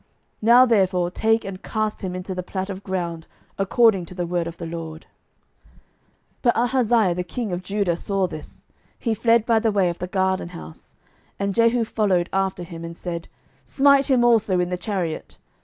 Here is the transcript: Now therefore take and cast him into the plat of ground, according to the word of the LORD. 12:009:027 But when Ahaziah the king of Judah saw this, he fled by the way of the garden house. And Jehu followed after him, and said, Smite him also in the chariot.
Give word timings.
Now 0.41 0.65
therefore 0.65 1.11
take 1.11 1.45
and 1.45 1.61
cast 1.61 2.01
him 2.01 2.15
into 2.15 2.33
the 2.33 2.41
plat 2.41 2.71
of 2.71 2.83
ground, 2.83 3.27
according 3.59 4.07
to 4.07 4.15
the 4.15 4.25
word 4.25 4.47
of 4.47 4.57
the 4.57 4.65
LORD. 4.65 5.05
12:009:027 6.41 6.41
But 6.41 6.55
when 6.55 6.63
Ahaziah 6.63 7.13
the 7.13 7.23
king 7.23 7.51
of 7.51 7.61
Judah 7.61 7.95
saw 7.95 8.25
this, 8.25 8.65
he 8.97 9.13
fled 9.13 9.45
by 9.45 9.59
the 9.59 9.71
way 9.71 9.89
of 9.91 9.99
the 9.99 10.07
garden 10.07 10.49
house. 10.49 10.95
And 11.37 11.53
Jehu 11.53 11.83
followed 11.85 12.31
after 12.33 12.63
him, 12.63 12.83
and 12.83 12.97
said, 12.97 13.27
Smite 13.63 14.09
him 14.09 14.23
also 14.23 14.59
in 14.59 14.69
the 14.69 14.75
chariot. 14.77 15.37